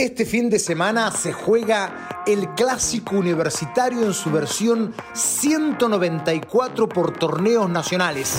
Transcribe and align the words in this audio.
Este 0.00 0.24
fin 0.24 0.48
de 0.48 0.58
semana 0.58 1.10
se 1.10 1.30
juega 1.30 2.22
el 2.26 2.54
clásico 2.54 3.16
universitario 3.16 4.02
en 4.02 4.14
su 4.14 4.30
versión 4.30 4.94
194 5.12 6.88
por 6.88 7.18
torneos 7.18 7.68
nacionales. 7.68 8.38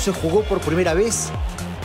Se 0.00 0.12
jugó 0.12 0.42
por 0.44 0.60
primera 0.60 0.94
vez? 0.94 1.28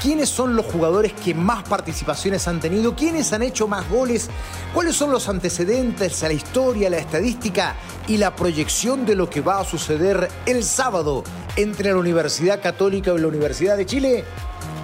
¿Quiénes 0.02 0.30
son 0.30 0.56
los 0.56 0.66
jugadores 0.66 1.12
que 1.14 1.34
más 1.34 1.64
participaciones 1.64 2.48
han 2.48 2.62
tenido? 2.62 2.96
¿Quiénes 2.96 3.34
han 3.34 3.44
hecho 3.44 3.68
más 3.68 3.90
goles? 3.90 4.30
¿Cuáles 4.74 4.96
son 4.96 5.12
los 5.12 5.28
antecedentes 5.28 6.24
a 6.24 6.28
la 6.30 6.34
historia, 6.34 6.90
la 6.90 6.98
estadística 6.98 7.76
y 8.08 8.18
la 8.18 8.36
proyección 8.36 9.06
de 9.06 9.16
lo 9.16 9.30
que 9.30 9.42
va 9.42 9.60
a 9.60 9.66
suceder 9.66 10.30
el 10.46 10.64
sábado 10.64 11.24
entre 11.58 11.92
la 11.92 11.98
Universidad 11.98 12.62
Católica 12.62 13.12
y 13.14 13.18
la 13.18 13.28
Universidad 13.28 13.76
de 13.76 13.86
Chile? 13.86 14.24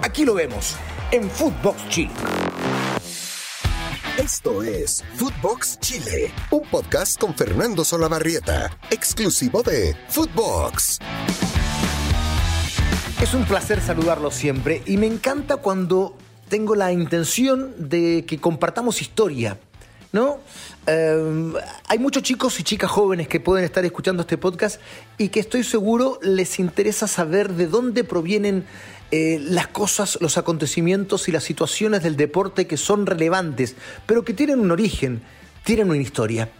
Aquí 0.02 0.24
lo 0.24 0.34
vemos 0.34 0.76
en 1.10 1.30
Footbox 1.30 1.88
Chile. 1.88 2.10
Esto 4.18 4.62
es 4.62 5.02
Footbox 5.16 5.78
Chile, 5.80 6.32
un 6.50 6.62
podcast 6.68 7.18
con 7.18 7.34
Fernando 7.34 7.82
Solabarrieta, 7.82 8.76
exclusivo 8.90 9.62
de 9.62 9.96
Footbox. 10.10 10.98
Es 13.22 13.34
un 13.34 13.44
placer 13.44 13.80
saludarlo 13.80 14.32
siempre 14.32 14.82
y 14.84 14.96
me 14.96 15.06
encanta 15.06 15.58
cuando 15.58 16.16
tengo 16.48 16.74
la 16.74 16.90
intención 16.90 17.72
de 17.78 18.24
que 18.26 18.38
compartamos 18.40 19.00
historia. 19.00 19.60
¿No? 20.10 20.40
Eh, 20.88 21.52
hay 21.86 21.98
muchos 22.00 22.24
chicos 22.24 22.58
y 22.58 22.64
chicas 22.64 22.90
jóvenes 22.90 23.28
que 23.28 23.38
pueden 23.38 23.64
estar 23.64 23.84
escuchando 23.84 24.22
este 24.22 24.38
podcast 24.38 24.80
y 25.18 25.28
que 25.28 25.38
estoy 25.38 25.62
seguro 25.62 26.18
les 26.20 26.58
interesa 26.58 27.06
saber 27.06 27.52
de 27.52 27.68
dónde 27.68 28.02
provienen 28.02 28.64
eh, 29.12 29.38
las 29.40 29.68
cosas, 29.68 30.18
los 30.20 30.36
acontecimientos 30.36 31.28
y 31.28 31.32
las 31.32 31.44
situaciones 31.44 32.02
del 32.02 32.16
deporte 32.16 32.66
que 32.66 32.76
son 32.76 33.06
relevantes, 33.06 33.76
pero 34.04 34.24
que 34.24 34.34
tienen 34.34 34.58
un 34.58 34.72
origen, 34.72 35.22
tienen 35.62 35.88
una 35.90 36.02
historia. 36.02 36.50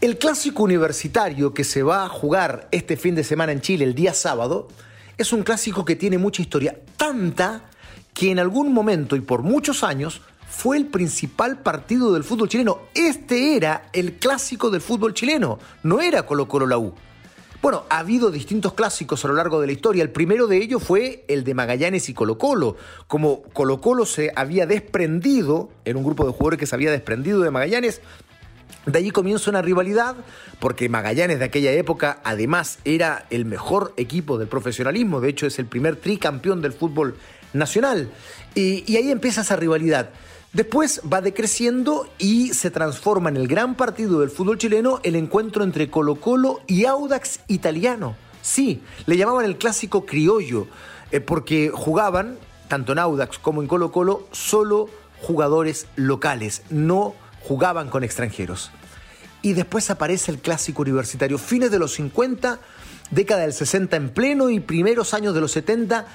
El 0.00 0.18
clásico 0.18 0.64
universitario 0.64 1.54
que 1.54 1.62
se 1.62 1.84
va 1.84 2.04
a 2.04 2.08
jugar 2.08 2.66
este 2.72 2.96
fin 2.96 3.14
de 3.14 3.22
semana 3.22 3.52
en 3.52 3.60
Chile, 3.60 3.84
el 3.84 3.94
día 3.94 4.14
sábado, 4.14 4.66
es 5.16 5.32
un 5.32 5.42
clásico 5.42 5.84
que 5.84 5.96
tiene 5.96 6.18
mucha 6.18 6.42
historia, 6.42 6.76
tanta 6.96 7.70
que 8.12 8.30
en 8.30 8.38
algún 8.38 8.72
momento 8.72 9.16
y 9.16 9.20
por 9.20 9.42
muchos 9.42 9.84
años 9.84 10.22
fue 10.48 10.76
el 10.76 10.86
principal 10.86 11.58
partido 11.58 12.12
del 12.12 12.24
fútbol 12.24 12.48
chileno. 12.48 12.78
Este 12.94 13.56
era 13.56 13.88
el 13.92 14.14
clásico 14.14 14.70
del 14.70 14.80
fútbol 14.80 15.14
chileno, 15.14 15.58
no 15.82 16.00
era 16.00 16.24
Colo 16.24 16.46
Colo 16.48 16.66
la 16.66 16.78
U. 16.78 16.94
Bueno, 17.60 17.84
ha 17.88 18.00
habido 18.00 18.30
distintos 18.30 18.74
clásicos 18.74 19.24
a 19.24 19.28
lo 19.28 19.34
largo 19.34 19.58
de 19.58 19.66
la 19.66 19.72
historia. 19.72 20.02
El 20.02 20.10
primero 20.10 20.46
de 20.46 20.58
ellos 20.58 20.82
fue 20.82 21.24
el 21.28 21.44
de 21.44 21.54
Magallanes 21.54 22.10
y 22.10 22.14
Colo 22.14 22.36
Colo. 22.36 22.76
Como 23.06 23.42
Colo 23.54 23.80
Colo 23.80 24.04
se 24.04 24.30
había 24.36 24.66
desprendido, 24.66 25.70
era 25.86 25.96
un 25.96 26.04
grupo 26.04 26.26
de 26.26 26.32
jugadores 26.32 26.58
que 26.58 26.66
se 26.66 26.74
había 26.74 26.90
desprendido 26.90 27.40
de 27.40 27.50
Magallanes, 27.50 28.02
de 28.86 28.98
allí 28.98 29.10
comienza 29.10 29.50
una 29.50 29.62
rivalidad, 29.62 30.16
porque 30.60 30.88
Magallanes 30.88 31.38
de 31.38 31.46
aquella 31.46 31.72
época 31.72 32.20
además 32.22 32.78
era 32.84 33.26
el 33.30 33.44
mejor 33.44 33.94
equipo 33.96 34.38
del 34.38 34.48
profesionalismo, 34.48 35.20
de 35.20 35.30
hecho 35.30 35.46
es 35.46 35.58
el 35.58 35.66
primer 35.66 35.96
tricampeón 35.96 36.60
del 36.60 36.72
fútbol 36.72 37.16
nacional, 37.52 38.10
y, 38.54 38.96
ahí 38.96 39.10
empieza 39.10 39.40
esa 39.40 39.56
rivalidad. 39.56 40.10
Después 40.52 41.00
va 41.12 41.20
decreciendo 41.20 42.08
y 42.18 42.54
se 42.54 42.70
transforma 42.70 43.28
en 43.28 43.36
el 43.36 43.48
gran 43.48 43.74
partido 43.74 44.20
del 44.20 44.30
fútbol 44.30 44.58
chileno 44.58 45.00
el 45.02 45.16
encuentro 45.16 45.64
entre 45.64 45.90
Colo 45.90 46.16
Colo 46.16 46.60
y 46.68 46.84
Audax 46.84 47.40
Italiano. 47.48 48.14
Sí, 48.40 48.82
le 49.06 49.16
llamaban 49.16 49.46
el 49.46 49.56
clásico 49.56 50.06
criollo, 50.06 50.68
eh, 51.10 51.20
porque 51.20 51.70
jugaban, 51.74 52.36
tanto 52.68 52.92
en 52.92 53.00
Audax 53.00 53.38
como 53.38 53.62
en 53.62 53.68
Colo 53.68 53.90
Colo, 53.90 54.28
solo 54.30 54.88
jugadores 55.22 55.86
locales, 55.96 56.62
no 56.70 57.14
jugaban 57.46 57.88
con 57.88 58.04
extranjeros. 58.04 58.70
Y 59.42 59.52
después 59.52 59.90
aparece 59.90 60.30
el 60.30 60.38
clásico 60.38 60.82
universitario, 60.82 61.38
fines 61.38 61.70
de 61.70 61.78
los 61.78 61.92
50, 61.94 62.58
década 63.10 63.42
del 63.42 63.52
60 63.52 63.96
en 63.96 64.10
pleno 64.10 64.50
y 64.50 64.60
primeros 64.60 65.14
años 65.14 65.34
de 65.34 65.40
los 65.40 65.52
70, 65.52 66.06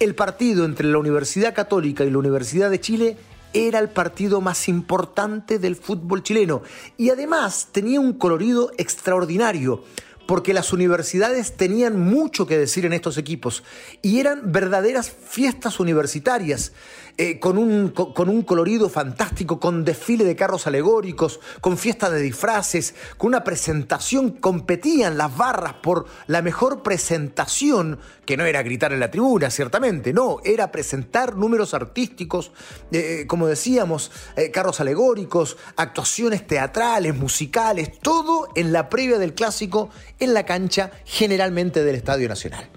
el 0.00 0.14
partido 0.14 0.64
entre 0.64 0.88
la 0.88 0.98
Universidad 0.98 1.54
Católica 1.54 2.04
y 2.04 2.10
la 2.10 2.18
Universidad 2.18 2.70
de 2.70 2.80
Chile 2.80 3.16
era 3.52 3.78
el 3.78 3.88
partido 3.88 4.40
más 4.40 4.68
importante 4.68 5.58
del 5.58 5.76
fútbol 5.76 6.22
chileno 6.22 6.62
y 6.96 7.10
además 7.10 7.68
tenía 7.72 7.98
un 7.98 8.12
colorido 8.12 8.70
extraordinario 8.76 9.84
porque 10.26 10.52
las 10.52 10.74
universidades 10.74 11.56
tenían 11.56 11.98
mucho 11.98 12.46
que 12.46 12.58
decir 12.58 12.84
en 12.84 12.92
estos 12.92 13.16
equipos 13.16 13.64
y 14.02 14.20
eran 14.20 14.52
verdaderas 14.52 15.10
fiestas 15.10 15.80
universitarias, 15.80 16.72
eh, 17.20 17.40
con, 17.40 17.58
un, 17.58 17.88
con, 17.88 18.28
un, 18.28 18.42
colorido 18.42 18.88
fantástico, 18.88 19.58
con 19.58 19.84
desfile 19.84 20.24
de 20.24 20.36
carros 20.36 20.68
alegóricos, 20.68 21.40
con 21.60 21.76
fiesta 21.76 22.10
de 22.10 22.20
disfraces, 22.20 22.94
con 23.16 23.30
una 23.30 23.42
presentación, 23.42 24.30
competían 24.30 25.18
las 25.18 25.36
barras 25.36 25.74
por 25.82 26.06
la 26.28 26.42
mejor 26.42 26.84
presentación, 26.84 27.98
que 28.24 28.36
no 28.36 28.44
era 28.44 28.62
gritar 28.62 28.92
en 28.92 29.00
la 29.00 29.10
tribuna, 29.10 29.50
ciertamente, 29.50 30.12
no, 30.12 30.38
era 30.44 30.70
presentar 30.70 31.34
números 31.34 31.74
artísticos, 31.74 32.52
eh, 32.92 33.24
como 33.26 33.48
decíamos, 33.48 34.12
eh, 34.36 34.52
carros 34.52 34.80
alegóricos, 34.80 35.56
actuaciones 35.74 36.46
teatrales, 36.46 37.16
musicales, 37.16 37.98
todo 37.98 38.48
en 38.54 38.72
la 38.72 38.88
previa 38.88 39.18
del 39.18 39.34
clásico 39.34 39.90
en 40.20 40.34
la 40.34 40.46
cancha 40.46 40.92
generalmente 41.04 41.82
del 41.82 41.96
Estadio 41.96 42.28
Nacional. 42.28 42.70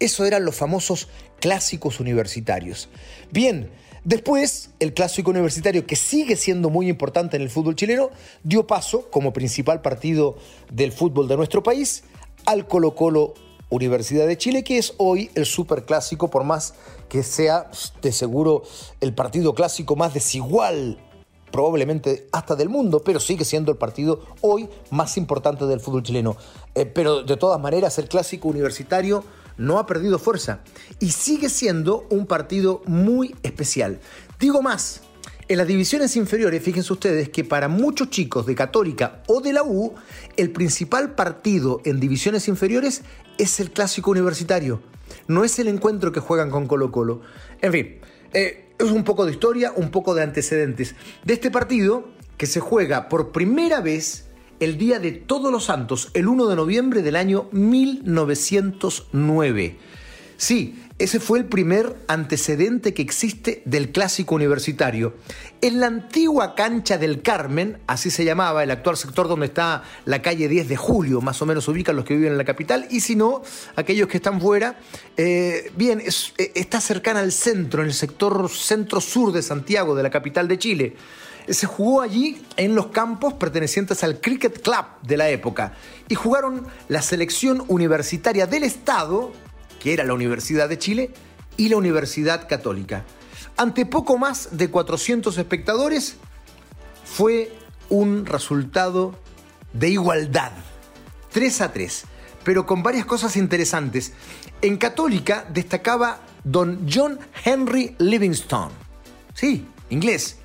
Eso 0.00 0.24
eran 0.24 0.44
los 0.44 0.54
famosos 0.54 1.08
clásicos 1.40 2.00
universitarios. 2.00 2.88
Bien, 3.30 3.70
después 4.04 4.70
el 4.80 4.94
clásico 4.94 5.30
universitario, 5.30 5.86
que 5.86 5.96
sigue 5.96 6.36
siendo 6.36 6.70
muy 6.70 6.88
importante 6.88 7.36
en 7.36 7.42
el 7.42 7.50
fútbol 7.50 7.76
chileno, 7.76 8.10
dio 8.42 8.66
paso, 8.66 9.10
como 9.10 9.32
principal 9.32 9.80
partido 9.82 10.36
del 10.70 10.92
fútbol 10.92 11.28
de 11.28 11.36
nuestro 11.36 11.62
país, 11.62 12.04
al 12.46 12.66
Colo 12.66 12.94
Colo 12.94 13.34
Universidad 13.70 14.26
de 14.26 14.38
Chile, 14.38 14.64
que 14.64 14.78
es 14.78 14.94
hoy 14.96 15.30
el 15.34 15.44
superclásico, 15.44 16.30
por 16.30 16.44
más 16.44 16.74
que 17.08 17.22
sea 17.22 17.70
de 18.00 18.12
seguro 18.12 18.62
el 19.00 19.14
partido 19.14 19.54
clásico 19.54 19.96
más 19.96 20.14
desigual 20.14 20.98
probablemente 21.50 22.28
hasta 22.32 22.54
del 22.56 22.68
mundo, 22.68 23.02
pero 23.02 23.20
sigue 23.20 23.44
siendo 23.44 23.72
el 23.72 23.78
partido 23.78 24.20
hoy 24.40 24.68
más 24.90 25.16
importante 25.16 25.66
del 25.66 25.80
fútbol 25.80 26.02
chileno. 26.02 26.36
Eh, 26.74 26.86
pero 26.86 27.22
de 27.22 27.36
todas 27.36 27.60
maneras, 27.60 27.98
el 27.98 28.08
clásico 28.08 28.48
universitario 28.48 29.24
no 29.58 29.78
ha 29.78 29.86
perdido 29.86 30.18
fuerza 30.18 30.60
y 30.98 31.10
sigue 31.10 31.50
siendo 31.50 32.06
un 32.10 32.26
partido 32.26 32.82
muy 32.86 33.34
especial. 33.42 34.00
Digo 34.38 34.62
más, 34.62 35.02
en 35.48 35.58
las 35.58 35.66
divisiones 35.66 36.14
inferiores, 36.16 36.62
fíjense 36.62 36.92
ustedes 36.92 37.28
que 37.30 37.42
para 37.42 37.68
muchos 37.68 38.10
chicos 38.10 38.46
de 38.46 38.54
Católica 38.54 39.22
o 39.26 39.40
de 39.40 39.52
la 39.52 39.62
U, 39.62 39.94
el 40.36 40.50
principal 40.50 41.14
partido 41.14 41.80
en 41.84 42.00
divisiones 42.00 42.48
inferiores 42.48 43.02
es 43.38 43.58
el 43.60 43.70
clásico 43.70 44.10
universitario. 44.10 44.82
No 45.26 45.44
es 45.44 45.58
el 45.58 45.68
encuentro 45.68 46.12
que 46.12 46.20
juegan 46.20 46.50
con 46.50 46.66
Colo 46.66 46.92
Colo. 46.92 47.22
En 47.62 47.72
fin, 47.72 47.96
eh, 48.34 48.74
es 48.78 48.90
un 48.90 49.04
poco 49.04 49.24
de 49.24 49.32
historia, 49.32 49.72
un 49.74 49.90
poco 49.90 50.14
de 50.14 50.22
antecedentes 50.22 50.94
de 51.24 51.34
este 51.34 51.50
partido 51.50 52.08
que 52.36 52.46
se 52.46 52.60
juega 52.60 53.08
por 53.08 53.32
primera 53.32 53.80
vez 53.80 54.27
el 54.60 54.78
día 54.78 54.98
de 54.98 55.12
Todos 55.12 55.52
los 55.52 55.64
Santos, 55.64 56.10
el 56.14 56.26
1 56.28 56.46
de 56.46 56.56
noviembre 56.56 57.02
del 57.02 57.16
año 57.16 57.48
1909. 57.52 59.76
Sí, 60.36 60.82
ese 60.98 61.20
fue 61.20 61.38
el 61.38 61.44
primer 61.44 61.94
antecedente 62.08 62.92
que 62.92 63.02
existe 63.02 63.62
del 63.64 63.90
clásico 63.90 64.34
universitario. 64.34 65.14
En 65.60 65.78
la 65.78 65.86
antigua 65.86 66.56
cancha 66.56 66.98
del 66.98 67.22
Carmen, 67.22 67.78
así 67.86 68.10
se 68.10 68.24
llamaba 68.24 68.64
el 68.64 68.72
actual 68.72 68.96
sector 68.96 69.28
donde 69.28 69.46
está 69.46 69.84
la 70.04 70.22
calle 70.22 70.48
10 70.48 70.68
de 70.68 70.76
Julio, 70.76 71.20
más 71.20 71.40
o 71.40 71.46
menos 71.46 71.68
ubican 71.68 71.94
los 71.94 72.04
que 72.04 72.16
viven 72.16 72.32
en 72.32 72.38
la 72.38 72.44
capital, 72.44 72.88
y 72.90 73.00
si 73.00 73.14
no, 73.14 73.42
aquellos 73.76 74.08
que 74.08 74.16
están 74.16 74.40
fuera, 74.40 74.80
eh, 75.16 75.70
bien, 75.76 76.00
es, 76.00 76.34
está 76.36 76.80
cercana 76.80 77.20
al 77.20 77.30
centro, 77.30 77.82
en 77.82 77.88
el 77.88 77.94
sector 77.94 78.48
centro-sur 78.48 79.32
de 79.32 79.42
Santiago, 79.42 79.94
de 79.94 80.02
la 80.02 80.10
capital 80.10 80.48
de 80.48 80.58
Chile 80.58 80.96
se 81.50 81.66
jugó 81.66 82.00
allí 82.00 82.42
en 82.56 82.74
los 82.74 82.88
campos 82.88 83.34
pertenecientes 83.34 84.04
al 84.04 84.20
Cricket 84.20 84.62
Club 84.62 84.84
de 85.02 85.16
la 85.16 85.28
época 85.30 85.74
y 86.08 86.14
jugaron 86.14 86.66
la 86.88 87.02
selección 87.02 87.64
universitaria 87.68 88.46
del 88.46 88.64
Estado, 88.64 89.32
que 89.80 89.92
era 89.92 90.04
la 90.04 90.14
Universidad 90.14 90.68
de 90.68 90.78
Chile, 90.78 91.10
y 91.56 91.68
la 91.68 91.76
Universidad 91.76 92.48
Católica. 92.48 93.04
Ante 93.56 93.84
poco 93.86 94.18
más 94.18 94.56
de 94.56 94.70
400 94.70 95.36
espectadores, 95.36 96.16
fue 97.04 97.52
un 97.88 98.26
resultado 98.26 99.18
de 99.72 99.90
igualdad, 99.90 100.52
3 101.32 101.60
a 101.62 101.72
3, 101.72 102.04
pero 102.44 102.66
con 102.66 102.82
varias 102.82 103.06
cosas 103.06 103.36
interesantes. 103.36 104.12
En 104.62 104.76
Católica 104.76 105.44
destacaba 105.52 106.20
don 106.44 106.86
John 106.90 107.18
Henry 107.44 107.96
Livingstone, 107.98 108.72
sí, 109.34 109.66
inglés, 109.90 110.38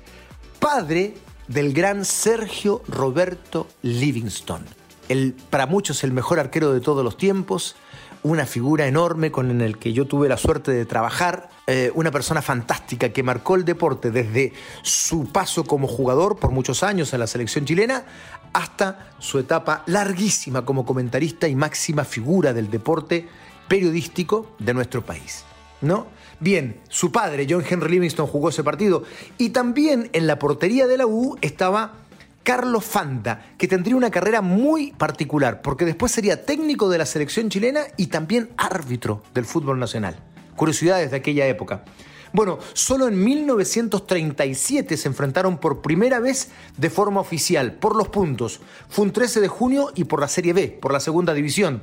padre 0.64 1.12
del 1.46 1.74
gran 1.74 2.06
Sergio 2.06 2.80
Roberto 2.88 3.68
Livingston. 3.82 4.64
El, 5.10 5.34
para 5.50 5.66
muchos 5.66 6.02
el 6.04 6.12
mejor 6.12 6.40
arquero 6.40 6.72
de 6.72 6.80
todos 6.80 7.04
los 7.04 7.18
tiempos, 7.18 7.76
una 8.22 8.46
figura 8.46 8.86
enorme 8.86 9.30
con 9.30 9.60
el 9.60 9.76
que 9.76 9.92
yo 9.92 10.06
tuve 10.06 10.26
la 10.26 10.38
suerte 10.38 10.72
de 10.72 10.86
trabajar, 10.86 11.50
eh, 11.66 11.92
una 11.94 12.10
persona 12.10 12.40
fantástica 12.40 13.10
que 13.10 13.22
marcó 13.22 13.56
el 13.56 13.66
deporte 13.66 14.10
desde 14.10 14.54
su 14.80 15.26
paso 15.26 15.64
como 15.64 15.86
jugador 15.86 16.38
por 16.38 16.50
muchos 16.50 16.82
años 16.82 17.12
en 17.12 17.20
la 17.20 17.26
selección 17.26 17.66
chilena 17.66 18.06
hasta 18.54 19.10
su 19.18 19.38
etapa 19.38 19.82
larguísima 19.84 20.64
como 20.64 20.86
comentarista 20.86 21.46
y 21.46 21.54
máxima 21.56 22.06
figura 22.06 22.54
del 22.54 22.70
deporte 22.70 23.28
periodístico 23.68 24.56
de 24.58 24.72
nuestro 24.72 25.04
país. 25.04 25.44
¿No? 25.84 26.06
Bien, 26.40 26.80
su 26.88 27.12
padre, 27.12 27.46
John 27.48 27.62
Henry 27.68 27.90
Livingston, 27.90 28.26
jugó 28.26 28.48
ese 28.48 28.64
partido 28.64 29.02
y 29.36 29.50
también 29.50 30.08
en 30.14 30.26
la 30.26 30.38
portería 30.38 30.86
de 30.86 30.96
la 30.96 31.06
U 31.06 31.36
estaba 31.42 31.98
Carlos 32.42 32.84
Fanta, 32.86 33.52
que 33.58 33.68
tendría 33.68 33.94
una 33.94 34.10
carrera 34.10 34.40
muy 34.40 34.92
particular, 34.92 35.60
porque 35.60 35.84
después 35.84 36.10
sería 36.10 36.46
técnico 36.46 36.88
de 36.88 36.98
la 36.98 37.06
selección 37.06 37.50
chilena 37.50 37.82
y 37.98 38.06
también 38.06 38.50
árbitro 38.56 39.22
del 39.34 39.44
fútbol 39.44 39.78
nacional. 39.78 40.16
Curiosidades 40.56 41.10
de 41.10 41.18
aquella 41.18 41.46
época. 41.46 41.84
Bueno, 42.32 42.58
solo 42.72 43.06
en 43.06 43.22
1937 43.22 44.96
se 44.96 45.08
enfrentaron 45.08 45.58
por 45.58 45.82
primera 45.82 46.18
vez 46.18 46.48
de 46.78 46.90
forma 46.90 47.20
oficial, 47.20 47.74
por 47.74 47.94
los 47.94 48.08
puntos. 48.08 48.60
Fue 48.88 49.04
un 49.04 49.12
13 49.12 49.40
de 49.40 49.48
junio 49.48 49.92
y 49.94 50.04
por 50.04 50.20
la 50.20 50.28
Serie 50.28 50.54
B, 50.54 50.68
por 50.80 50.92
la 50.92 51.00
segunda 51.00 51.34
división. 51.34 51.82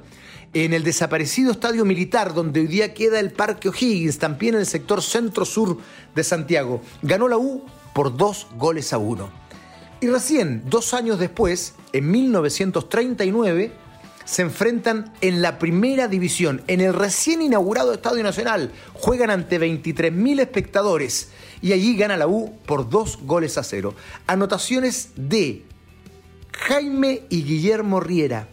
En 0.53 0.73
el 0.73 0.83
desaparecido 0.83 1.53
estadio 1.53 1.85
militar, 1.85 2.33
donde 2.33 2.59
hoy 2.59 2.67
día 2.67 2.93
queda 2.93 3.19
el 3.21 3.31
Parque 3.31 3.69
O'Higgins, 3.69 4.19
también 4.19 4.55
en 4.55 4.61
el 4.61 4.65
sector 4.65 5.01
centro-sur 5.01 5.77
de 6.13 6.23
Santiago. 6.25 6.81
Ganó 7.01 7.29
la 7.29 7.37
U 7.37 7.63
por 7.93 8.17
dos 8.17 8.47
goles 8.57 8.91
a 8.91 8.97
uno. 8.97 9.29
Y 10.01 10.07
recién, 10.07 10.63
dos 10.65 10.93
años 10.93 11.19
después, 11.19 11.75
en 11.93 12.11
1939, 12.11 13.71
se 14.25 14.41
enfrentan 14.41 15.13
en 15.21 15.41
la 15.41 15.57
primera 15.59 16.07
división, 16.07 16.63
en 16.67 16.81
el 16.81 16.93
recién 16.93 17.41
inaugurado 17.41 17.93
Estadio 17.93 18.23
Nacional. 18.23 18.71
Juegan 18.93 19.29
ante 19.29 19.59
23.000 19.59 20.41
espectadores 20.41 21.29
y 21.61 21.73
allí 21.73 21.95
gana 21.95 22.17
la 22.17 22.27
U 22.27 22.57
por 22.65 22.89
dos 22.89 23.19
goles 23.23 23.57
a 23.57 23.63
cero. 23.63 23.93
Anotaciones 24.27 25.11
de 25.15 25.65
Jaime 26.51 27.23
y 27.29 27.43
Guillermo 27.43 27.99
Riera, 27.99 28.47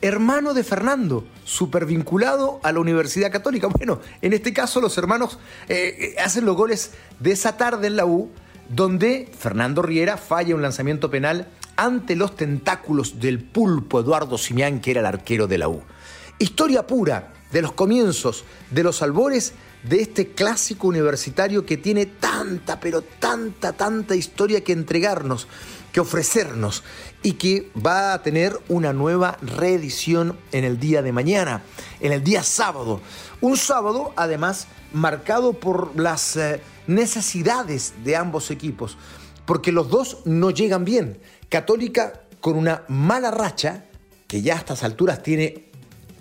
hermano 0.00 0.54
de 0.54 0.64
Fernando, 0.64 1.24
supervinculado 1.50 2.60
a 2.62 2.70
la 2.70 2.78
Universidad 2.78 3.32
Católica. 3.32 3.68
Bueno, 3.80 4.00
en 4.20 4.34
este 4.34 4.52
caso 4.52 4.80
los 4.80 4.96
hermanos 4.98 5.38
eh, 5.68 6.14
eh, 6.16 6.20
hacen 6.20 6.44
los 6.44 6.54
goles 6.54 6.92
de 7.18 7.32
esa 7.32 7.56
tarde 7.56 7.86
en 7.86 7.96
la 7.96 8.04
U 8.04 8.30
donde 8.68 9.28
Fernando 9.36 9.80
Riera 9.80 10.16
falla 10.18 10.54
un 10.54 10.60
lanzamiento 10.62 11.10
penal 11.10 11.48
ante 11.76 12.14
los 12.14 12.36
tentáculos 12.36 13.18
del 13.18 13.42
pulpo 13.42 14.00
Eduardo 14.00 14.36
Simián, 14.36 14.80
que 14.80 14.90
era 14.90 15.00
el 15.00 15.06
arquero 15.06 15.46
de 15.46 15.58
la 15.58 15.68
U. 15.68 15.82
Historia 16.38 16.86
pura 16.86 17.32
de 17.50 17.62
los 17.62 17.72
comienzos, 17.72 18.44
de 18.70 18.82
los 18.82 19.02
albores 19.02 19.54
de 19.82 20.02
este 20.02 20.28
clásico 20.32 20.88
universitario 20.88 21.64
que 21.64 21.76
tiene 21.76 22.06
tanta, 22.06 22.80
pero 22.80 23.02
tanta, 23.02 23.72
tanta 23.72 24.14
historia 24.14 24.62
que 24.62 24.72
entregarnos, 24.72 25.48
que 25.92 26.00
ofrecernos 26.00 26.84
y 27.22 27.32
que 27.32 27.70
va 27.74 28.14
a 28.14 28.22
tener 28.22 28.58
una 28.68 28.92
nueva 28.92 29.38
reedición 29.42 30.38
en 30.52 30.64
el 30.64 30.78
día 30.78 31.02
de 31.02 31.12
mañana, 31.12 31.62
en 32.00 32.12
el 32.12 32.22
día 32.22 32.42
sábado. 32.42 33.00
Un 33.40 33.56
sábado, 33.56 34.12
además, 34.16 34.66
marcado 34.92 35.54
por 35.54 35.98
las... 35.98 36.36
Eh, 36.36 36.60
necesidades 36.90 37.94
de 38.04 38.16
ambos 38.16 38.50
equipos, 38.50 38.98
porque 39.46 39.72
los 39.72 39.88
dos 39.88 40.18
no 40.24 40.50
llegan 40.50 40.84
bien. 40.84 41.18
Católica 41.48 42.22
con 42.40 42.56
una 42.56 42.82
mala 42.88 43.30
racha, 43.30 43.84
que 44.26 44.42
ya 44.42 44.54
a 44.54 44.58
estas 44.58 44.82
alturas 44.82 45.22
tiene 45.22 45.70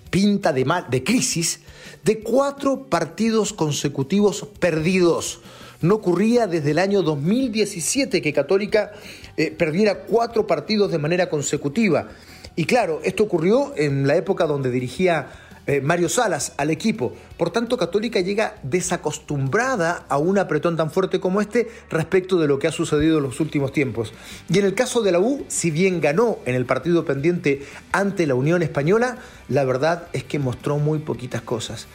pinta 0.09 0.53
de, 0.53 0.65
mal, 0.65 0.87
de 0.89 1.03
crisis, 1.03 1.61
de 2.03 2.19
cuatro 2.19 2.87
partidos 2.87 3.53
consecutivos 3.53 4.47
perdidos. 4.59 5.41
No 5.81 5.95
ocurría 5.95 6.47
desde 6.47 6.71
el 6.71 6.79
año 6.79 7.01
2017 7.01 8.21
que 8.21 8.33
Católica 8.33 8.91
eh, 9.37 9.51
perdiera 9.51 10.01
cuatro 10.01 10.45
partidos 10.45 10.91
de 10.91 10.97
manera 10.97 11.29
consecutiva. 11.29 12.09
Y 12.55 12.65
claro, 12.65 12.99
esto 13.03 13.23
ocurrió 13.23 13.73
en 13.77 14.05
la 14.05 14.17
época 14.17 14.45
donde 14.45 14.71
dirigía 14.71 15.29
eh, 15.69 15.81
Mario 15.81 16.09
Salas 16.09 16.53
al 16.57 16.71
equipo. 16.71 17.13
Por 17.37 17.51
tanto, 17.51 17.77
Católica 17.77 18.19
llega 18.21 18.55
desacostumbrada 18.63 20.03
a 20.09 20.17
un 20.17 20.39
apretón 20.39 20.75
tan 20.75 20.89
fuerte 20.89 21.19
como 21.19 21.41
este 21.41 21.69
respecto 21.91 22.39
de 22.39 22.47
lo 22.47 22.57
que 22.57 22.65
ha 22.65 22.71
sucedido 22.71 23.19
en 23.19 23.25
los 23.25 23.39
últimos 23.39 23.71
tiempos. 23.71 24.11
Y 24.49 24.57
en 24.57 24.65
el 24.65 24.73
caso 24.73 25.03
de 25.03 25.11
la 25.11 25.19
U, 25.19 25.45
si 25.47 25.69
bien 25.69 26.01
ganó 26.01 26.39
en 26.47 26.55
el 26.55 26.65
partido 26.65 27.05
pendiente 27.05 27.67
ante 27.91 28.25
la 28.25 28.33
Unión 28.33 28.63
Española, 28.63 29.19
la 29.47 29.63
verdad 29.63 30.07
es 30.11 30.23
que 30.23 30.39
mostró 30.39 30.79
muy 30.79 30.97
poquitas 30.97 31.43
cosas. 31.43 31.85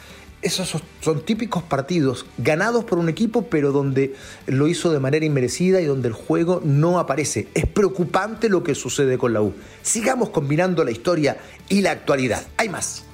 Esos 0.41 0.73
son 1.01 1.25
típicos 1.25 1.61
partidos 1.61 2.25
ganados 2.37 2.85
por 2.85 2.97
un 2.97 3.09
equipo, 3.09 3.47
pero 3.49 3.73
donde 3.73 4.15
lo 4.45 4.69
hizo 4.69 4.93
de 4.93 5.01
manera 5.01 5.25
inmerecida 5.25 5.81
y 5.81 5.85
donde 5.85 6.07
el 6.07 6.13
juego 6.13 6.61
no 6.63 6.97
aparece. 6.97 7.49
Es 7.53 7.65
preocupante 7.65 8.47
lo 8.47 8.63
que 8.63 8.73
sucede 8.73 9.17
con 9.17 9.33
la 9.33 9.41
U. 9.41 9.53
Sigamos 9.81 10.29
combinando 10.29 10.85
la 10.85 10.91
historia 10.91 11.35
y 11.67 11.81
la 11.81 11.91
actualidad. 11.91 12.45
Hay 12.55 12.69
más. 12.69 13.04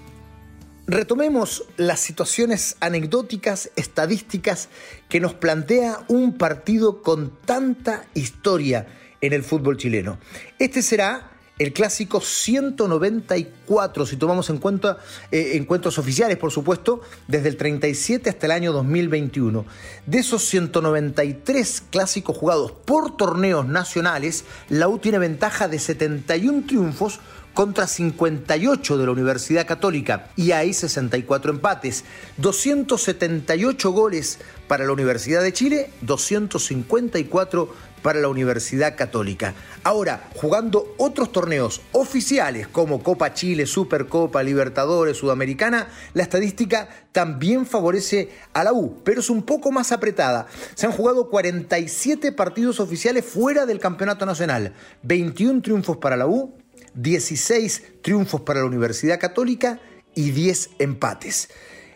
Retomemos 0.91 1.63
las 1.77 2.01
situaciones 2.01 2.75
anecdóticas, 2.81 3.71
estadísticas 3.77 4.67
que 5.07 5.21
nos 5.21 5.33
plantea 5.33 6.03
un 6.09 6.37
partido 6.37 7.01
con 7.01 7.31
tanta 7.45 8.03
historia 8.13 8.87
en 9.21 9.31
el 9.31 9.41
fútbol 9.41 9.77
chileno. 9.77 10.17
Este 10.59 10.81
será 10.81 11.31
el 11.59 11.71
clásico 11.71 12.19
194, 12.19 14.05
si 14.05 14.17
tomamos 14.17 14.49
en 14.49 14.57
cuenta 14.57 14.97
eh, 15.31 15.51
encuentros 15.53 15.97
oficiales, 15.97 16.35
por 16.35 16.51
supuesto, 16.51 16.99
desde 17.25 17.47
el 17.47 17.55
37 17.55 18.29
hasta 18.29 18.47
el 18.47 18.51
año 18.51 18.73
2021. 18.73 19.63
De 20.05 20.17
esos 20.17 20.43
193 20.43 21.83
clásicos 21.89 22.35
jugados 22.35 22.73
por 22.73 23.15
torneos 23.15 23.65
nacionales, 23.65 24.43
la 24.67 24.89
U 24.89 24.97
tiene 24.97 25.19
ventaja 25.19 25.69
de 25.69 25.79
71 25.79 26.65
triunfos 26.67 27.21
contra 27.53 27.87
58 27.87 28.97
de 28.97 29.05
la 29.05 29.11
Universidad 29.11 29.67
Católica 29.67 30.29
y 30.35 30.51
hay 30.51 30.73
64 30.73 31.51
empates, 31.51 32.03
278 32.37 33.91
goles 33.91 34.39
para 34.67 34.85
la 34.85 34.93
Universidad 34.93 35.41
de 35.43 35.53
Chile, 35.53 35.91
254 36.01 37.91
para 38.01 38.19
la 38.19 38.29
Universidad 38.29 38.95
Católica. 38.97 39.53
Ahora, 39.83 40.29
jugando 40.35 40.93
otros 40.97 41.31
torneos 41.31 41.81
oficiales 41.91 42.67
como 42.67 43.03
Copa 43.03 43.33
Chile, 43.33 43.65
Supercopa, 43.65 44.43
Libertadores, 44.43 45.17
Sudamericana, 45.17 45.87
la 46.13 46.23
estadística 46.23 46.89
también 47.11 47.65
favorece 47.65 48.29
a 48.53 48.63
la 48.63 48.73
U, 48.73 49.01
pero 49.03 49.19
es 49.19 49.29
un 49.29 49.43
poco 49.43 49.71
más 49.71 49.91
apretada. 49.91 50.47
Se 50.75 50.85
han 50.85 50.91
jugado 50.91 51.29
47 51.29 52.31
partidos 52.31 52.79
oficiales 52.79 53.25
fuera 53.25 53.65
del 53.65 53.79
Campeonato 53.79 54.25
Nacional, 54.25 54.73
21 55.03 55.61
triunfos 55.61 55.97
para 55.97 56.17
la 56.17 56.27
U, 56.27 56.53
16 56.93 58.01
triunfos 58.01 58.41
para 58.41 58.61
la 58.61 58.65
Universidad 58.65 59.19
Católica 59.19 59.79
y 60.15 60.31
10 60.31 60.71
empates. 60.79 61.49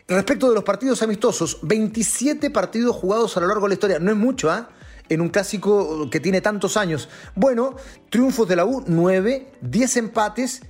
Respecto 0.07 0.49
de 0.49 0.55
los 0.55 0.63
partidos 0.63 1.01
amistosos, 1.01 1.59
27 1.63 2.51
partidos 2.51 2.95
jugados 2.95 3.35
a 3.35 3.39
lo 3.39 3.47
largo 3.47 3.63
de 3.63 3.69
la 3.69 3.73
historia. 3.73 3.99
No 3.99 4.11
es 4.11 4.17
mucho, 4.17 4.51
¿ah? 4.51 4.69
En 5.09 5.21
un 5.21 5.29
clásico 5.29 6.09
que 6.09 6.19
tiene 6.19 6.41
tantos 6.41 6.77
años. 6.77 7.09
Bueno, 7.35 7.75
triunfos 8.09 8.47
de 8.47 8.55
la 8.55 8.65
U, 8.65 8.83
9, 8.85 9.51
10 9.61 9.97
empates 9.97 10.61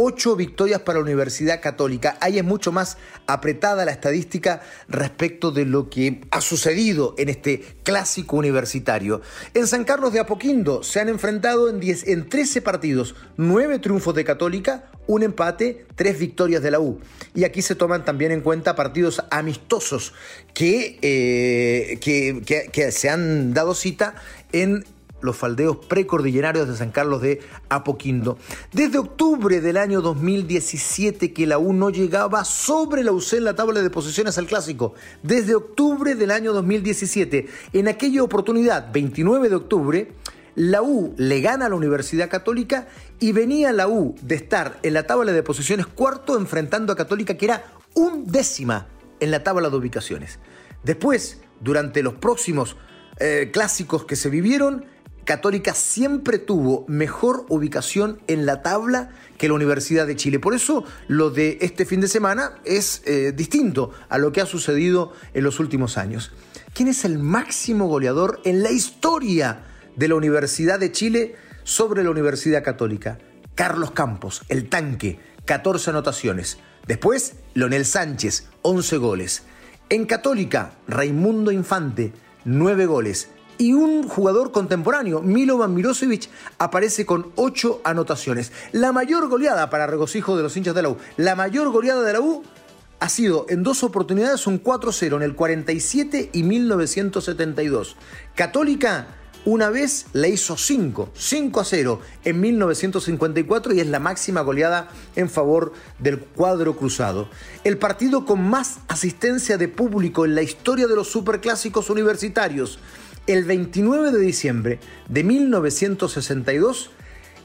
ocho 0.00 0.36
victorias 0.36 0.82
para 0.82 1.00
la 1.00 1.04
Universidad 1.04 1.60
Católica. 1.60 2.16
Ahí 2.20 2.38
es 2.38 2.44
mucho 2.44 2.70
más 2.70 2.98
apretada 3.26 3.84
la 3.84 3.90
estadística 3.90 4.62
respecto 4.88 5.50
de 5.50 5.64
lo 5.64 5.90
que 5.90 6.20
ha 6.30 6.40
sucedido 6.40 7.16
en 7.18 7.28
este 7.28 7.64
clásico 7.82 8.36
universitario. 8.36 9.20
En 9.54 9.66
San 9.66 9.82
Carlos 9.82 10.12
de 10.12 10.20
Apoquindo 10.20 10.84
se 10.84 11.00
han 11.00 11.08
enfrentado 11.08 11.68
en, 11.68 11.80
en 11.82 12.28
13 12.28 12.62
partidos, 12.62 13.16
nueve 13.36 13.80
triunfos 13.80 14.14
de 14.14 14.24
Católica, 14.24 14.84
un 15.08 15.24
empate, 15.24 15.84
tres 15.96 16.16
victorias 16.16 16.62
de 16.62 16.70
la 16.70 16.78
U. 16.78 17.00
Y 17.34 17.42
aquí 17.42 17.60
se 17.60 17.74
toman 17.74 18.04
también 18.04 18.30
en 18.30 18.40
cuenta 18.40 18.76
partidos 18.76 19.24
amistosos 19.32 20.14
que, 20.54 21.00
eh, 21.02 21.98
que, 22.00 22.70
que 22.70 22.92
se 22.92 23.10
han 23.10 23.52
dado 23.52 23.74
cita 23.74 24.14
en 24.52 24.84
los 25.20 25.36
faldeos 25.36 25.76
precordillenarios 25.76 26.68
de 26.68 26.76
San 26.76 26.90
Carlos 26.90 27.22
de 27.22 27.40
Apoquindo. 27.68 28.38
Desde 28.72 28.98
octubre 28.98 29.60
del 29.60 29.76
año 29.76 30.00
2017 30.00 31.32
que 31.32 31.46
la 31.46 31.58
U 31.58 31.72
no 31.72 31.90
llegaba 31.90 32.44
sobre 32.44 33.04
la 33.04 33.12
UC 33.12 33.34
en 33.34 33.44
la 33.44 33.54
tabla 33.54 33.82
de 33.82 33.90
posiciones 33.90 34.38
al 34.38 34.46
clásico. 34.46 34.94
Desde 35.22 35.54
octubre 35.54 36.14
del 36.14 36.30
año 36.30 36.52
2017. 36.52 37.48
En 37.72 37.88
aquella 37.88 38.22
oportunidad, 38.22 38.92
29 38.92 39.48
de 39.48 39.54
octubre, 39.54 40.12
la 40.54 40.82
U 40.82 41.14
le 41.16 41.40
gana 41.40 41.66
a 41.66 41.68
la 41.68 41.76
Universidad 41.76 42.28
Católica 42.28 42.88
y 43.20 43.32
venía 43.32 43.72
la 43.72 43.88
U 43.88 44.16
de 44.22 44.34
estar 44.34 44.78
en 44.82 44.94
la 44.94 45.06
tabla 45.06 45.32
de 45.32 45.42
posiciones 45.42 45.86
cuarto 45.86 46.36
enfrentando 46.36 46.92
a 46.92 46.96
Católica 46.96 47.34
que 47.34 47.46
era 47.46 47.64
un 47.94 48.26
décima 48.26 48.88
en 49.20 49.30
la 49.30 49.42
tabla 49.42 49.70
de 49.70 49.76
ubicaciones. 49.76 50.38
Después, 50.82 51.40
durante 51.60 52.02
los 52.02 52.14
próximos 52.14 52.76
eh, 53.20 53.50
clásicos 53.52 54.04
que 54.04 54.16
se 54.16 54.30
vivieron, 54.30 54.84
Católica 55.28 55.74
siempre 55.74 56.38
tuvo 56.38 56.86
mejor 56.88 57.44
ubicación 57.50 58.18
en 58.28 58.46
la 58.46 58.62
tabla 58.62 59.10
que 59.36 59.46
la 59.46 59.52
Universidad 59.52 60.06
de 60.06 60.16
Chile. 60.16 60.38
Por 60.38 60.54
eso 60.54 60.84
lo 61.06 61.28
de 61.28 61.58
este 61.60 61.84
fin 61.84 62.00
de 62.00 62.08
semana 62.08 62.54
es 62.64 63.02
eh, 63.04 63.34
distinto 63.36 63.90
a 64.08 64.16
lo 64.16 64.32
que 64.32 64.40
ha 64.40 64.46
sucedido 64.46 65.12
en 65.34 65.44
los 65.44 65.60
últimos 65.60 65.98
años. 65.98 66.32
¿Quién 66.72 66.88
es 66.88 67.04
el 67.04 67.18
máximo 67.18 67.88
goleador 67.88 68.40
en 68.46 68.62
la 68.62 68.70
historia 68.70 69.64
de 69.96 70.08
la 70.08 70.14
Universidad 70.14 70.80
de 70.80 70.92
Chile 70.92 71.36
sobre 71.62 72.02
la 72.02 72.08
Universidad 72.08 72.64
Católica? 72.64 73.18
Carlos 73.54 73.90
Campos, 73.90 74.44
el 74.48 74.70
tanque, 74.70 75.20
14 75.44 75.90
anotaciones. 75.90 76.56
Después, 76.86 77.34
Leonel 77.52 77.84
Sánchez, 77.84 78.46
11 78.62 78.96
goles. 78.96 79.42
En 79.90 80.06
Católica, 80.06 80.78
Raimundo 80.86 81.52
Infante, 81.52 82.14
9 82.46 82.86
goles. 82.86 83.28
Y 83.58 83.72
un 83.72 84.08
jugador 84.08 84.52
contemporáneo, 84.52 85.20
Milovan 85.20 85.74
Mirosevic, 85.74 86.30
aparece 86.58 87.04
con 87.04 87.32
8 87.34 87.80
anotaciones. 87.82 88.52
La 88.70 88.92
mayor 88.92 89.28
goleada 89.28 89.68
para 89.68 89.88
regocijo 89.88 90.36
de 90.36 90.44
los 90.44 90.56
hinchas 90.56 90.76
de 90.76 90.82
la 90.82 90.90
U. 90.90 90.96
La 91.16 91.34
mayor 91.34 91.70
goleada 91.70 92.02
de 92.02 92.12
la 92.12 92.20
U 92.20 92.44
ha 93.00 93.08
sido 93.08 93.46
en 93.48 93.64
dos 93.64 93.82
oportunidades 93.82 94.46
un 94.46 94.62
4-0 94.62 95.16
en 95.16 95.22
el 95.22 95.34
47 95.34 96.30
y 96.32 96.42
1972. 96.44 97.96
Católica 98.36 99.08
una 99.44 99.70
vez 99.70 100.06
le 100.12 100.28
hizo 100.28 100.56
5, 100.56 101.10
5 101.14 101.60
a 101.60 101.64
0 101.64 102.00
en 102.24 102.40
1954 102.40 103.72
y 103.72 103.80
es 103.80 103.86
la 103.86 103.98
máxima 103.98 104.42
goleada 104.42 104.88
en 105.16 105.30
favor 105.30 105.72
del 105.98 106.18
cuadro 106.18 106.76
cruzado. 106.76 107.28
El 107.64 107.78
partido 107.78 108.26
con 108.26 108.42
más 108.42 108.78
asistencia 108.88 109.56
de 109.56 109.68
público 109.68 110.24
en 110.24 110.34
la 110.34 110.42
historia 110.42 110.86
de 110.86 110.96
los 110.96 111.08
superclásicos 111.08 111.88
universitarios. 111.88 112.78
El 113.28 113.44
29 113.44 114.10
de 114.10 114.18
diciembre 114.20 114.80
de 115.06 115.22
1962, 115.22 116.90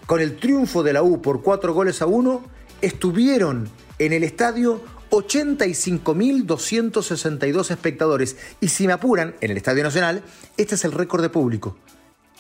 con 0.06 0.22
el 0.22 0.38
triunfo 0.38 0.82
de 0.82 0.94
la 0.94 1.04
U 1.04 1.22
por 1.22 1.42
4 1.42 1.74
goles 1.74 2.02
a 2.02 2.06
1, 2.06 2.42
estuvieron 2.82 3.68
en 4.00 4.14
el 4.14 4.24
estadio 4.24 4.82
85.262 5.10 7.70
espectadores. 7.70 8.38
Y 8.62 8.70
si 8.70 8.88
me 8.88 8.94
apuran, 8.94 9.36
en 9.42 9.52
el 9.52 9.58
Estadio 9.58 9.84
Nacional, 9.84 10.24
este 10.56 10.76
es 10.76 10.86
el 10.86 10.94
récord 10.94 11.22
de 11.22 11.28
público. 11.28 11.76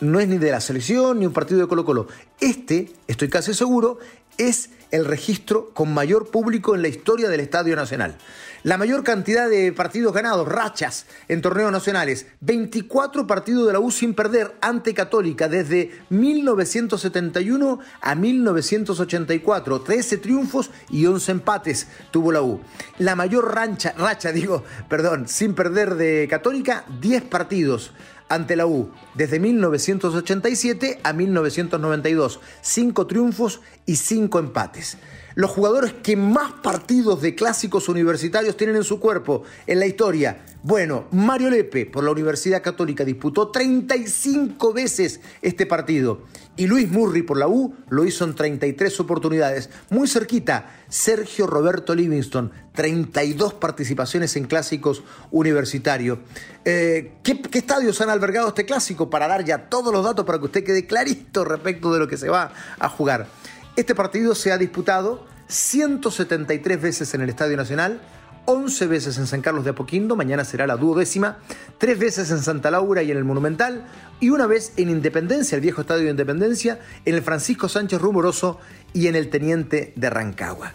No 0.04 0.20
es 0.20 0.28
ni 0.28 0.38
de 0.38 0.52
la 0.52 0.60
selección 0.60 1.20
ni 1.20 1.26
un 1.26 1.32
partido 1.32 1.62
de 1.62 1.68
Colo 1.68 1.86
Colo. 1.86 2.08
Este, 2.42 2.92
estoy 3.08 3.30
casi 3.30 3.54
seguro, 3.54 4.00
es 4.38 4.70
el 4.92 5.06
registro 5.06 5.70
con 5.70 5.94
mayor 5.94 6.30
público 6.30 6.76
en 6.76 6.82
la 6.82 6.90
historia 6.90 7.30
del 7.30 7.40
Estadio 7.40 7.78
Nacional. 7.78 8.18
La 8.64 8.78
mayor 8.78 9.06
cantidad 9.06 9.50
de 9.50 9.72
partidos 9.72 10.14
ganados, 10.14 10.46
rachas 10.46 11.06
en 11.30 11.42
torneos 11.42 11.72
nacionales, 11.72 12.28
24 12.42 13.26
partidos 13.26 13.66
de 13.66 13.72
la 13.72 13.80
U 13.80 13.92
sin 13.92 14.14
perder 14.14 14.56
ante 14.60 14.94
Católica 14.94 15.48
desde 15.48 15.92
1971 16.10 17.80
a 18.02 18.16
1984, 18.16 19.82
13 19.84 20.18
triunfos 20.18 20.70
y 20.90 21.06
11 21.06 21.32
empates 21.32 21.88
tuvo 22.12 22.34
la 22.34 22.42
U. 22.42 22.60
La 23.00 23.16
mayor 23.16 23.56
rancha, 23.56 23.94
racha, 23.98 24.32
digo, 24.34 24.66
perdón, 24.90 25.30
sin 25.30 25.56
perder 25.56 25.96
de 25.96 26.28
Católica, 26.30 26.84
10 27.00 27.24
partidos 27.24 27.94
ante 28.34 28.56
la 28.56 28.66
U 28.66 28.92
desde 29.14 29.40
1987 29.40 31.00
a 31.04 31.14
1992. 31.14 32.40
Cinco 32.62 33.08
triunfos 33.08 33.62
y 33.86 33.96
cinco 33.96 34.40
empates. 34.40 34.98
Los 35.36 35.52
jugadores 35.52 35.94
que 35.94 36.16
más 36.16 36.52
partidos 36.62 37.22
de 37.22 37.36
clásicos 37.36 37.90
universitarios 37.90 38.56
tienen 38.56 38.76
en 38.76 38.84
su 38.84 39.00
cuerpo 39.00 39.44
en 39.66 39.80
la 39.80 39.88
historia. 39.88 40.46
Bueno, 40.62 41.06
Mario 41.12 41.50
Lepe 41.50 41.86
por 41.86 42.04
la 42.04 42.12
Universidad 42.12 42.62
Católica 42.62 43.04
disputó 43.04 43.50
35 43.50 44.74
veces 44.74 45.20
este 45.42 45.66
partido. 45.66 46.22
Y 46.56 46.68
Luis 46.68 46.90
Murri 46.90 47.24
por 47.24 47.38
la 47.38 47.48
U 47.48 47.74
lo 47.90 48.06
hizo 48.06 48.26
en 48.26 48.36
33 48.36 49.00
oportunidades. 49.00 49.72
Muy 49.90 50.08
cerquita, 50.08 50.72
Sergio 50.88 51.48
Roberto 51.48 51.96
Livingston, 51.96 52.52
32 52.76 53.56
participaciones 53.56 54.36
en 54.36 54.46
clásicos 54.46 55.04
universitarios. 55.32 56.20
Eh, 56.64 57.14
¿qué, 57.24 57.42
¿Qué 57.42 57.58
estadios 57.58 58.00
han 58.02 58.12
albergado 58.12 58.50
este 58.50 58.66
clásico? 58.66 59.10
Para 59.10 59.28
dar 59.28 59.44
ya 59.44 59.68
todos 59.68 59.92
los 59.92 60.06
datos 60.06 60.26
para 60.26 60.38
que 60.38 60.46
usted 60.46 60.64
quede 60.64 60.86
clarito 60.86 61.44
respecto 61.44 61.92
de 61.92 62.00
lo 62.00 62.08
que 62.08 62.18
se 62.18 62.30
va 62.30 62.54
a 62.80 62.88
jugar. 62.88 63.28
Este 63.76 63.96
partido 63.96 64.36
se 64.36 64.52
ha 64.52 64.60
disputado 64.60 65.26
173 65.48 66.80
veces 66.80 67.14
en 67.16 67.22
el 67.22 67.30
Estadio 67.30 67.58
Nacional, 67.58 68.02
11 68.46 68.86
veces 68.86 69.18
en 69.18 69.26
San 69.26 69.42
Carlos 69.42 69.64
de 69.64 69.72
Apoquindo, 69.72 70.16
mañana 70.16 70.46
será 70.46 70.68
la 70.68 70.78
duodécima, 70.78 71.40
3 71.80 71.98
veces 71.98 72.30
en 72.30 72.44
Santa 72.44 72.70
Laura 72.70 73.02
y 73.02 73.10
en 73.10 73.18
el 73.18 73.24
Monumental, 73.24 73.86
y 74.20 74.30
una 74.30 74.46
vez 74.46 74.74
en 74.78 74.92
Independencia, 74.92 75.56
el 75.56 75.62
viejo 75.62 75.82
Estadio 75.82 76.04
de 76.04 76.12
Independencia, 76.12 76.82
en 77.04 77.16
el 77.16 77.24
Francisco 77.24 77.68
Sánchez 77.68 78.00
Rumoroso 78.00 78.60
y 78.94 79.08
en 79.08 79.16
el 79.16 79.32
Teniente 79.32 79.94
de 79.96 80.10
Rancagua. 80.10 80.74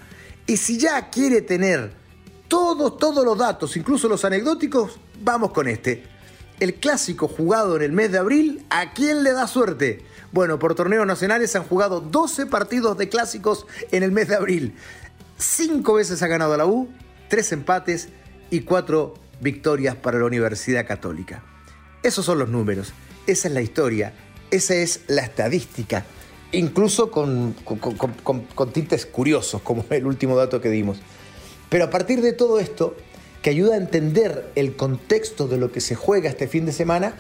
Y 0.49 0.57
si 0.57 0.77
ya 0.77 1.09
quiere 1.09 1.43
tener 1.43 1.93
todos, 2.49 2.99
todos 2.99 3.25
los 3.25 3.39
datos, 3.39 3.77
incluso 3.77 4.09
los 4.09 4.25
anecdóticos, 4.25 4.99
vamos 5.23 5.53
con 5.53 5.69
este. 5.69 6.05
El 6.59 6.75
clásico 6.75 7.29
jugado 7.29 7.77
en 7.77 7.83
el 7.83 7.93
mes 7.93 8.11
de 8.11 8.19
abril, 8.19 8.67
¿a 8.71 8.93
quién 8.93 9.23
le 9.23 9.33
da 9.33 9.47
suerte? 9.47 10.05
Bueno, 10.33 10.59
por 10.59 10.75
torneos 10.75 11.07
nacionales 11.07 11.57
han 11.57 11.65
jugado 11.65 12.01
12 12.01 12.47
partidos 12.47 12.99
de 12.99 13.09
clásicos 13.09 13.67
en 13.93 14.03
el 14.03 14.13
mes 14.13 14.29
de 14.29 14.37
abril. 14.37 14.75
Cinco 15.39 15.95
veces 15.95 16.23
ha 16.23 16.27
ganado 16.27 16.57
la 16.57 16.67
U, 16.67 16.89
tres 17.29 17.51
empates 17.53 18.09
y 18.51 18.61
cuatro 18.61 19.15
victorias 19.41 19.97
para 19.97 20.19
la 20.19 20.27
Universidad 20.27 20.87
Católica. 20.87 21.43
Esos 22.03 22.25
son 22.25 22.39
los 22.39 22.49
números, 22.49 22.93
esa 23.27 23.49
es 23.49 23.55
la 23.55 23.61
historia, 23.61 24.13
esa 24.51 24.75
es 24.75 25.03
la 25.09 25.23
estadística, 25.23 26.05
incluso 26.53 27.11
con, 27.11 27.55
tintes 28.73 29.07
curiosos, 29.07 29.63
como 29.63 29.85
el 29.91 30.07
último 30.07 30.37
dato 30.37 30.61
que 30.61 30.71
dimos. 30.71 30.99
Pero 31.69 31.85
a 31.85 31.91
partir 31.91 32.21
de 32.21 32.33
todo 32.33 32.61
esto, 32.61 32.97
que 33.43 33.51
ayuda 33.51 33.75
a 33.75 33.79
entender 33.79 34.51
el 34.57 34.77
contexto 34.77 35.49
de 35.49 35.59
lo 35.59 35.71
que 35.71 35.81
se 35.81 35.95
juega 35.95 36.29
este 36.29 36.49
fin 36.49 36.67
de 36.67 36.73
semana, 36.73 37.15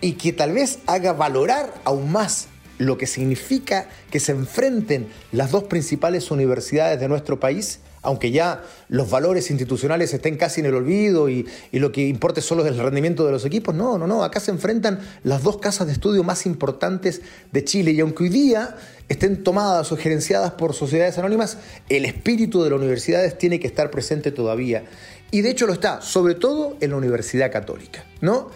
y 0.00 0.12
que 0.12 0.32
tal 0.32 0.52
vez 0.52 0.78
haga 0.86 1.12
valorar 1.12 1.74
aún 1.84 2.12
más 2.12 2.48
lo 2.78 2.96
que 2.96 3.06
significa 3.06 3.88
que 4.10 4.20
se 4.20 4.32
enfrenten 4.32 5.08
las 5.32 5.50
dos 5.50 5.64
principales 5.64 6.30
universidades 6.30 7.00
de 7.00 7.08
nuestro 7.08 7.40
país, 7.40 7.80
aunque 8.02 8.30
ya 8.30 8.62
los 8.88 9.10
valores 9.10 9.50
institucionales 9.50 10.14
estén 10.14 10.36
casi 10.36 10.60
en 10.60 10.66
el 10.66 10.74
olvido 10.76 11.28
y, 11.28 11.46
lo 11.72 11.90
que 11.90 12.06
importe 12.06 12.40
solo 12.40 12.64
es 12.64 12.72
el 12.72 12.78
rendimiento 12.78 13.26
de 13.26 13.32
los 13.32 13.44
equipos. 13.44 13.74
No, 13.74 13.98
no, 13.98 14.06
no, 14.06 14.22
acá 14.22 14.38
se 14.38 14.52
enfrentan 14.52 15.00
las 15.24 15.42
dos 15.42 15.58
casas 15.58 15.88
de 15.88 15.92
estudio 15.92 16.22
más 16.22 16.46
importantes 16.46 17.20
de 17.50 17.64
Chile 17.64 17.90
y 17.90 18.00
aunque 18.00 18.22
hoy 18.24 18.28
día 18.28 18.76
estén 19.08 19.42
tomadas 19.42 19.90
o 19.90 19.96
gerenciadas 19.96 20.52
por 20.52 20.74
sociedades 20.74 21.18
anónimas, 21.18 21.58
el 21.88 22.04
espíritu 22.04 22.62
de 22.62 22.70
las 22.70 22.78
universidades 22.78 23.36
tiene 23.36 23.58
que 23.58 23.66
estar 23.66 23.90
presente 23.90 24.30
todavía. 24.30 24.84
Y 25.30 25.42
de 25.42 25.50
hecho 25.50 25.66
lo 25.66 25.72
está, 25.72 26.00
sobre 26.00 26.36
todo 26.36 26.76
en 26.80 26.90
la 26.90 26.96
Universidad 26.96 27.50
Católica, 27.50 28.04
¿no? 28.20 28.50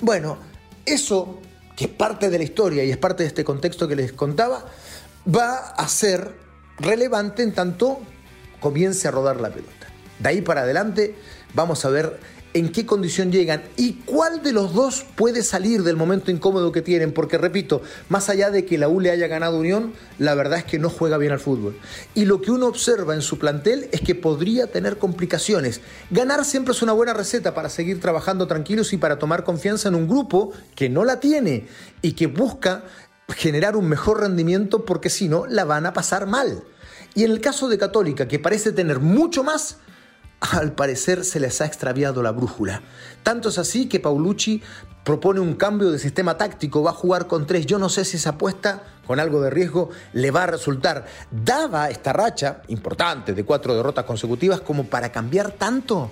Bueno, 0.00 0.38
eso, 0.86 1.40
que 1.76 1.84
es 1.84 1.90
parte 1.90 2.30
de 2.30 2.38
la 2.38 2.44
historia 2.44 2.84
y 2.84 2.90
es 2.90 2.96
parte 2.96 3.22
de 3.22 3.28
este 3.28 3.44
contexto 3.44 3.88
que 3.88 3.96
les 3.96 4.12
contaba, 4.12 4.64
va 5.26 5.56
a 5.56 5.88
ser 5.88 6.34
relevante 6.78 7.42
en 7.42 7.54
tanto 7.54 8.00
comience 8.60 9.08
a 9.08 9.10
rodar 9.10 9.40
la 9.40 9.50
pelota. 9.50 9.86
De 10.18 10.28
ahí 10.28 10.42
para 10.42 10.62
adelante 10.62 11.14
vamos 11.54 11.84
a 11.84 11.90
ver 11.90 12.20
en 12.54 12.70
qué 12.70 12.86
condición 12.86 13.32
llegan 13.32 13.62
y 13.76 13.94
cuál 14.04 14.42
de 14.42 14.52
los 14.52 14.72
dos 14.72 15.04
puede 15.16 15.42
salir 15.42 15.82
del 15.82 15.96
momento 15.96 16.30
incómodo 16.30 16.70
que 16.70 16.82
tienen, 16.82 17.12
porque 17.12 17.36
repito, 17.36 17.82
más 18.08 18.28
allá 18.28 18.50
de 18.50 18.64
que 18.64 18.78
la 18.78 18.88
U 18.88 19.00
le 19.00 19.10
haya 19.10 19.26
ganado 19.26 19.58
Unión, 19.58 19.92
la 20.18 20.34
verdad 20.34 20.60
es 20.60 20.64
que 20.64 20.78
no 20.78 20.88
juega 20.88 21.18
bien 21.18 21.32
al 21.32 21.40
fútbol. 21.40 21.76
Y 22.14 22.24
lo 22.24 22.40
que 22.40 22.52
uno 22.52 22.66
observa 22.66 23.14
en 23.14 23.22
su 23.22 23.38
plantel 23.38 23.88
es 23.90 24.00
que 24.00 24.14
podría 24.14 24.68
tener 24.68 24.98
complicaciones. 24.98 25.80
Ganar 26.10 26.44
siempre 26.44 26.72
es 26.72 26.82
una 26.82 26.92
buena 26.92 27.12
receta 27.12 27.54
para 27.54 27.68
seguir 27.68 28.00
trabajando 28.00 28.46
tranquilos 28.46 28.92
y 28.92 28.98
para 28.98 29.18
tomar 29.18 29.42
confianza 29.42 29.88
en 29.88 29.96
un 29.96 30.08
grupo 30.08 30.52
que 30.76 30.88
no 30.88 31.04
la 31.04 31.18
tiene 31.18 31.66
y 32.02 32.12
que 32.12 32.28
busca 32.28 32.84
generar 33.30 33.76
un 33.76 33.88
mejor 33.88 34.20
rendimiento 34.20 34.84
porque 34.84 35.10
si 35.10 35.28
no 35.28 35.46
la 35.46 35.64
van 35.64 35.86
a 35.86 35.92
pasar 35.92 36.26
mal. 36.26 36.62
Y 37.14 37.24
en 37.24 37.32
el 37.32 37.40
caso 37.40 37.68
de 37.68 37.78
Católica, 37.78 38.28
que 38.28 38.38
parece 38.38 38.72
tener 38.72 39.00
mucho 39.00 39.44
más, 39.44 39.78
al 40.52 40.72
parecer 40.72 41.24
se 41.24 41.40
les 41.40 41.60
ha 41.60 41.66
extraviado 41.66 42.22
la 42.22 42.32
brújula. 42.32 42.82
Tanto 43.22 43.48
es 43.48 43.58
así 43.58 43.88
que 43.88 44.00
Paulucci 44.00 44.62
propone 45.04 45.40
un 45.40 45.54
cambio 45.54 45.90
de 45.90 45.98
sistema 45.98 46.36
táctico, 46.36 46.82
va 46.82 46.90
a 46.90 46.94
jugar 46.94 47.26
con 47.26 47.46
tres. 47.46 47.66
Yo 47.66 47.78
no 47.78 47.88
sé 47.88 48.04
si 48.04 48.16
esa 48.16 48.30
apuesta, 48.30 48.82
con 49.06 49.20
algo 49.20 49.40
de 49.40 49.50
riesgo, 49.50 49.90
le 50.12 50.30
va 50.30 50.44
a 50.44 50.46
resultar. 50.46 51.06
Daba 51.30 51.90
esta 51.90 52.12
racha 52.12 52.62
importante 52.68 53.32
de 53.32 53.44
cuatro 53.44 53.74
derrotas 53.74 54.04
consecutivas 54.04 54.60
como 54.60 54.84
para 54.84 55.12
cambiar 55.12 55.52
tanto. 55.52 56.10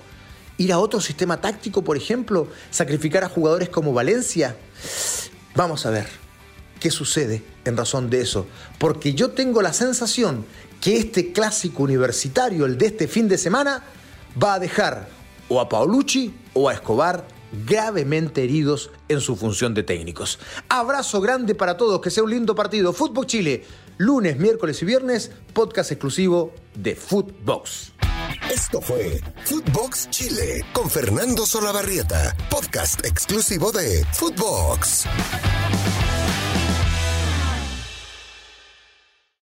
Ir 0.57 0.71
a 0.71 0.79
otro 0.79 1.01
sistema 1.01 1.41
táctico, 1.41 1.83
por 1.83 1.97
ejemplo, 1.97 2.47
sacrificar 2.69 3.23
a 3.23 3.29
jugadores 3.29 3.69
como 3.69 3.93
Valencia. 3.93 4.55
Vamos 5.55 5.85
a 5.85 5.89
ver 5.89 6.07
qué 6.79 6.91
sucede 6.91 7.43
en 7.65 7.77
razón 7.77 8.09
de 8.09 8.21
eso. 8.21 8.45
Porque 8.77 9.13
yo 9.13 9.31
tengo 9.31 9.61
la 9.61 9.73
sensación 9.73 10.45
que 10.79 10.97
este 10.97 11.31
clásico 11.31 11.83
universitario, 11.83 12.65
el 12.65 12.77
de 12.77 12.87
este 12.87 13.07
fin 13.07 13.27
de 13.27 13.37
semana, 13.37 13.83
va 14.41 14.55
a 14.55 14.59
dejar 14.59 15.07
o 15.49 15.59
a 15.59 15.69
Paolucci 15.69 16.33
o 16.53 16.69
a 16.69 16.73
Escobar 16.73 17.27
gravemente 17.65 18.43
heridos 18.43 18.89
en 19.07 19.21
su 19.21 19.35
función 19.35 19.73
de 19.73 19.83
técnicos. 19.83 20.39
Abrazo 20.69 21.21
grande 21.21 21.55
para 21.55 21.77
todos, 21.77 22.01
que 22.01 22.09
sea 22.09 22.23
un 22.23 22.31
lindo 22.31 22.55
partido. 22.55 22.93
Fútbol 22.93 23.27
Chile, 23.27 23.63
lunes, 23.97 24.37
miércoles 24.37 24.81
y 24.81 24.85
viernes, 24.85 25.31
podcast 25.53 25.91
exclusivo 25.91 26.53
de 26.75 26.95
Footbox. 26.95 27.93
Esto 28.51 28.81
fue 28.81 29.21
Footbox 29.45 30.09
Chile 30.09 30.65
con 30.73 30.89
Fernando 30.89 31.45
Solabarrieta, 31.45 32.35
podcast 32.49 33.05
exclusivo 33.05 33.71
de 33.71 34.05
Footbox. 34.13 35.05